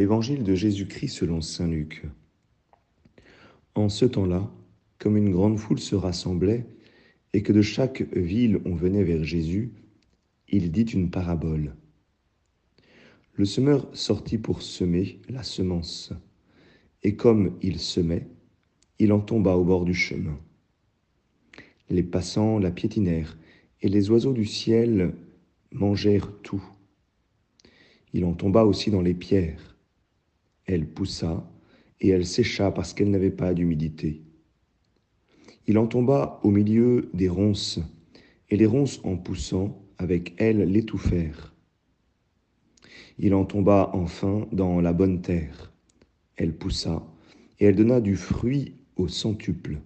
[0.00, 2.06] L'évangile de Jésus-Christ selon Saint Luc.
[3.74, 4.50] En ce temps-là,
[4.98, 6.64] comme une grande foule se rassemblait
[7.34, 9.74] et que de chaque ville on venait vers Jésus,
[10.48, 11.76] il dit une parabole.
[13.34, 16.14] Le semeur sortit pour semer la semence,
[17.02, 18.26] et comme il semait,
[18.98, 20.40] il en tomba au bord du chemin.
[21.90, 23.36] Les passants la piétinèrent,
[23.82, 25.12] et les oiseaux du ciel
[25.72, 26.64] mangèrent tout.
[28.14, 29.69] Il en tomba aussi dans les pierres.
[30.72, 31.50] Elle poussa,
[32.00, 34.22] et elle sécha parce qu'elle n'avait pas d'humidité.
[35.66, 37.80] Il en tomba au milieu des ronces,
[38.50, 41.52] et les ronces en poussant avec elles l'étouffèrent.
[43.18, 45.72] Il en tomba enfin dans la bonne terre.
[46.36, 47.04] Elle poussa,
[47.58, 49.80] et elle donna du fruit au centuple.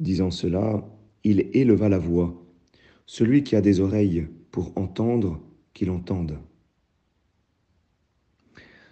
[0.00, 0.84] Disant cela,
[1.22, 2.34] il éleva la voix.
[3.06, 5.40] Celui qui a des oreilles pour entendre,
[5.72, 6.36] qu'il entende.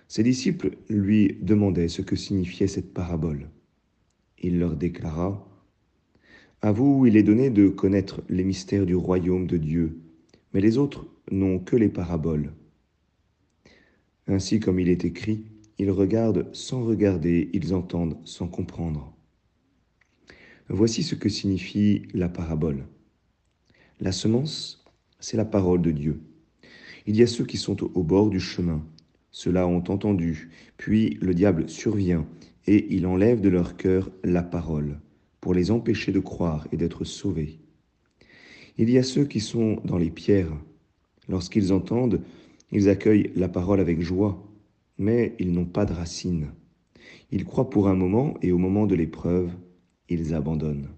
[0.09, 3.51] Ses disciples lui demandaient ce que signifiait cette parabole.
[4.41, 5.47] Il leur déclara,
[6.62, 10.01] À vous il est donné de connaître les mystères du royaume de Dieu,
[10.55, 12.53] mais les autres n'ont que les paraboles.
[14.27, 15.45] Ainsi comme il est écrit,
[15.79, 19.14] ils regardent sans regarder, ils entendent sans comprendre.
[20.70, 22.86] Voici ce que signifie la parabole.
[24.01, 24.84] La semence,
[25.20, 26.20] c'est la parole de Dieu.
[27.06, 28.84] Il y a ceux qui sont au bord du chemin.
[29.39, 32.27] Ceux-là ont entendu, puis le diable survient
[32.67, 34.98] et il enlève de leur cœur la parole
[35.41, 37.61] pour les empêcher de croire et d'être sauvés.
[38.78, 40.50] Il y a ceux qui sont dans les pierres.
[41.28, 42.20] Lorsqu'ils entendent,
[42.72, 44.45] ils accueillent la parole avec joie,
[44.98, 46.48] mais ils n'ont pas de racines.
[47.30, 49.52] Ils croient pour un moment et au moment de l'épreuve,
[50.08, 50.89] ils abandonnent.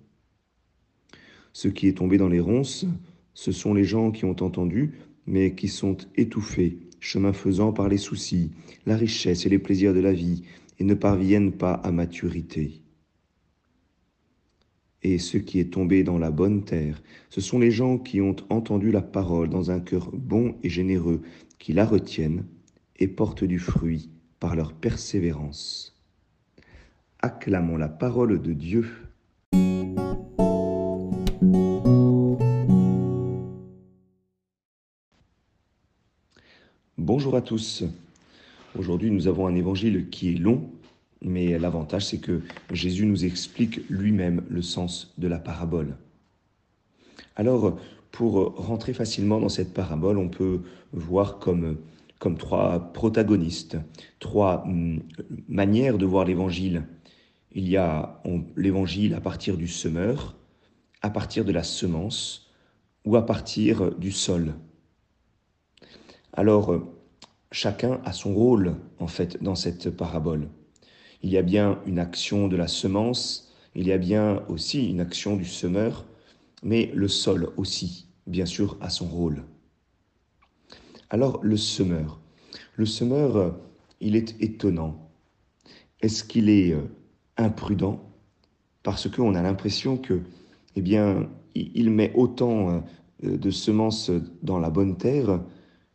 [1.53, 2.87] Ce qui est tombé dans les ronces,
[3.35, 4.93] ce sont les gens qui ont entendu,
[5.27, 8.51] mais qui sont étouffés, chemin faisant par les soucis,
[8.87, 10.45] la richesse et les plaisirs de la vie,
[10.79, 12.83] et ne parviennent pas à maturité.
[15.03, 18.37] Et ce qui est tombé dans la bonne terre, ce sont les gens qui ont
[18.51, 21.23] entendu la parole dans un cœur bon et généreux,
[21.59, 22.45] qui la retiennent
[22.99, 24.11] et portent du fruit
[24.41, 25.99] par leur persévérance.
[27.21, 28.87] Acclamons la parole de Dieu.
[37.21, 37.85] Bonjour à tous.
[38.79, 40.71] Aujourd'hui, nous avons un évangile qui est long,
[41.21, 42.41] mais l'avantage, c'est que
[42.73, 45.99] Jésus nous explique lui-même le sens de la parabole.
[47.37, 47.79] Alors,
[48.11, 50.63] pour rentrer facilement dans cette parabole, on peut
[50.95, 51.77] voir comme,
[52.19, 53.77] comme trois protagonistes,
[54.19, 55.03] trois hum,
[55.47, 56.87] manières de voir l'évangile.
[57.53, 58.23] Il y a
[58.57, 60.37] l'évangile à partir du semeur,
[61.03, 62.51] à partir de la semence
[63.05, 64.55] ou à partir du sol.
[66.33, 66.81] Alors,
[67.53, 70.49] chacun a son rôle, en fait, dans cette parabole.
[71.23, 75.01] Il y a bien une action de la semence, il y a bien aussi une
[75.01, 76.07] action du semeur,
[76.63, 79.45] mais le sol aussi, bien sûr, a son rôle.
[81.11, 82.21] Alors, le semeur.
[82.77, 83.57] Le semeur,
[84.01, 85.11] il est étonnant.
[86.01, 86.83] Est-ce qu'il est euh,
[87.37, 88.01] imprudent?
[88.83, 90.23] Parce qu'on a l'impression que,
[90.77, 92.83] eh bien, il met autant
[93.23, 94.11] euh, de semences
[94.43, 95.43] dans la bonne terre,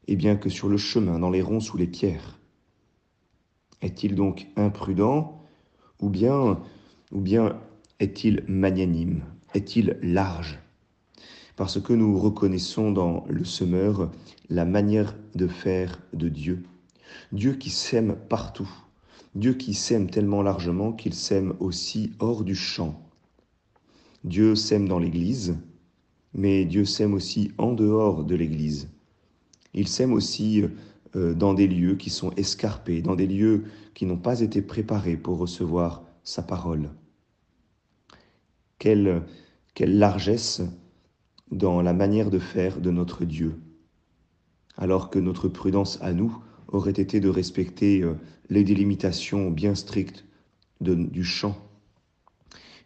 [0.07, 2.39] eh bien, que sur le chemin, dans les ronces ou les pierres.
[3.81, 5.41] Est-il donc imprudent
[6.01, 6.59] ou bien,
[7.11, 7.59] ou bien
[7.99, 9.23] est-il magnanime
[9.53, 10.59] Est-il large?
[11.55, 14.11] Parce que nous reconnaissons dans le semeur
[14.49, 16.63] la manière de faire de Dieu.
[17.31, 18.69] Dieu qui sème partout.
[19.35, 23.01] Dieu qui sème tellement largement qu'il sème aussi hors du champ.
[24.23, 25.57] Dieu sème dans l'Église,
[26.33, 28.89] mais Dieu sème aussi en dehors de l'Église.
[29.75, 30.63] Il sème aussi
[31.15, 35.17] euh, dans des lieux qui sont escarpés, dans des lieux qui n'ont pas été préparés
[35.17, 36.89] pour recevoir sa parole.
[38.79, 39.21] Quelle,
[39.73, 40.61] quelle largesse
[41.51, 43.59] dans la manière de faire de notre Dieu,
[44.77, 46.37] alors que notre prudence à nous
[46.69, 48.15] aurait été de respecter euh,
[48.49, 50.25] les délimitations bien strictes
[50.81, 51.55] du champ.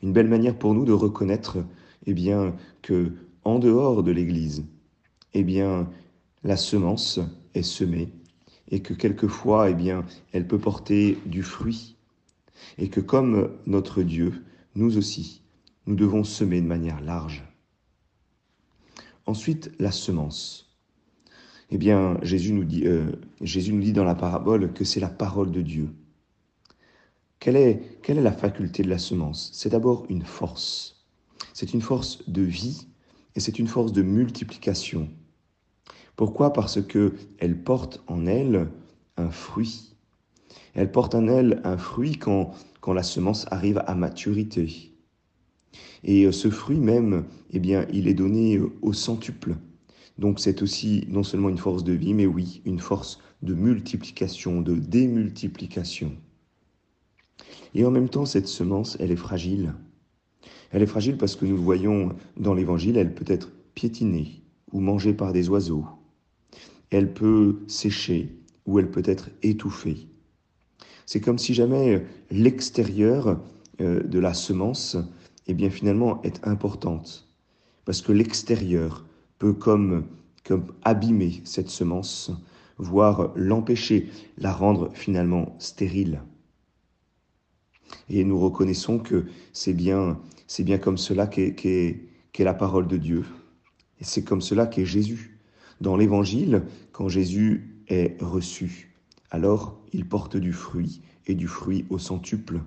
[0.02, 1.58] Une belle manière pour nous de reconnaître
[2.06, 4.66] eh bien, que en dehors de l'Église,
[5.34, 5.90] eh bien,
[6.44, 7.20] la semence
[7.54, 8.10] est semée
[8.72, 11.98] et que quelquefois, eh bien, elle peut porter du fruit
[12.78, 14.46] et que comme notre Dieu,
[14.76, 15.42] nous aussi,
[15.86, 17.44] nous devons semer de manière large.
[19.26, 20.78] Ensuite, la semence.
[21.72, 25.10] Eh bien, Jésus nous dit, euh, Jésus nous dit dans la parabole que c'est la
[25.10, 25.90] parole de Dieu.
[27.40, 29.52] Quelle est, quelle est la faculté de la semence?
[29.54, 31.06] C'est d'abord une force.
[31.54, 32.88] C'est une force de vie
[33.36, 35.10] et c'est une force de multiplication.
[36.20, 36.52] Pourquoi?
[36.52, 38.68] Parce que elle porte en elle
[39.16, 39.96] un fruit.
[40.74, 42.52] Elle porte en elle un fruit quand,
[42.82, 44.92] quand la semence arrive à maturité.
[46.04, 49.56] Et euh, ce fruit même, eh bien, il est donné au centuple.
[50.18, 54.60] Donc c'est aussi non seulement une force de vie, mais oui, une force de multiplication,
[54.60, 56.12] de démultiplication.
[57.76, 59.74] Et en même temps, cette semence, elle est fragile.
[60.72, 64.44] Elle est fragile parce que nous le voyons dans l'Évangile, elle peut être piétinée
[64.74, 65.86] ou mangée par des oiseaux.
[66.90, 68.30] Elle peut sécher
[68.66, 70.08] ou elle peut être étouffée.
[71.06, 73.40] C'est comme si jamais l'extérieur
[73.82, 74.98] euh, de la semence,
[75.48, 77.28] eh bien finalement, est importante.
[77.86, 79.06] Parce que l'extérieur
[79.40, 80.06] peut comme,
[80.44, 82.32] comme abîmer cette semence,
[82.78, 86.22] voire l'empêcher, la rendre finalement stérile.
[88.10, 92.06] Et nous reconnaissons que c'est bien, c'est bien comme cela qu'est
[92.38, 93.26] la parole de Dieu.
[94.00, 95.39] Et c'est comme cela qu'est Jésus.
[95.82, 98.96] Dans l'Évangile, quand Jésus est reçu,
[99.32, 102.62] alors il porte du fruit et du fruit au centuple.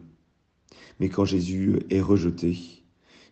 [0.98, 2.56] Mais quand Jésus est rejeté,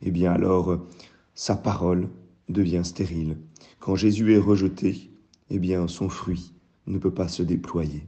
[0.02, 0.86] eh bien alors
[1.34, 2.08] sa parole
[2.48, 3.38] devient stérile.
[3.78, 5.10] Quand Jésus est rejeté,
[5.48, 6.52] eh bien son fruit
[6.86, 8.06] ne peut pas se déployer.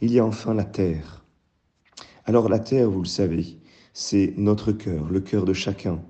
[0.00, 1.24] Il y a enfin la terre.
[2.24, 3.58] Alors la terre, vous le savez,
[3.92, 6.02] c'est notre cœur, le cœur de chacun.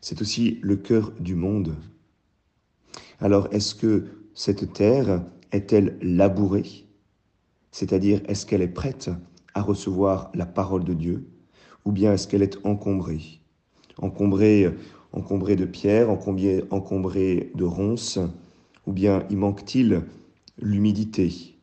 [0.00, 1.76] C'est aussi le cœur du monde.
[3.18, 4.04] Alors est-ce que
[4.34, 6.86] cette terre est-elle labourée?
[7.70, 9.10] C'est-à-dire est-ce qu'elle est prête
[9.54, 11.26] à recevoir la parole de Dieu?
[11.86, 13.40] Ou bien est-ce qu'elle est encombrée?
[13.98, 14.74] Encombrée,
[15.12, 18.18] encombrée de pierres, encombrée, encombrée de ronces,
[18.86, 20.02] ou bien y manque-t-il
[20.58, 21.56] l'humidité?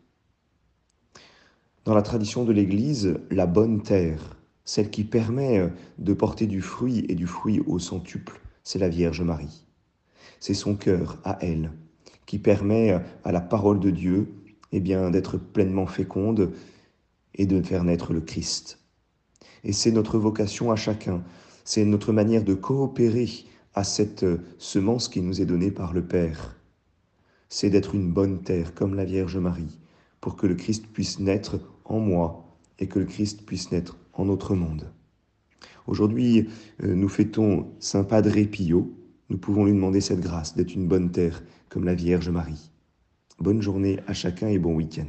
[1.86, 7.06] Dans la tradition de l'Église, la bonne terre, celle qui permet de porter du fruit
[7.10, 9.66] et du fruit au centuple, c'est la Vierge Marie.
[10.40, 11.72] C'est son cœur à elle
[12.26, 14.34] qui permet à la parole de Dieu
[14.72, 16.52] eh bien d'être pleinement féconde
[17.36, 18.80] et de faire naître le Christ.
[19.64, 21.24] Et c'est notre vocation à chacun,
[21.64, 23.30] c'est notre manière de coopérer
[23.76, 24.26] à cette
[24.58, 26.56] semence qui nous est donnée par le Père.
[27.50, 29.80] C'est d'être une bonne terre comme la Vierge Marie,
[30.22, 34.26] pour que le Christ puisse naître en moi et que le Christ puisse naître en
[34.26, 34.92] notre monde.
[35.88, 36.50] Aujourd'hui,
[36.84, 38.94] euh, nous fêtons Saint Padre Pio.
[39.34, 42.70] Nous pouvons lui demander cette grâce d'être une bonne terre comme la Vierge Marie.
[43.40, 45.08] Bonne journée à chacun et bon week-end.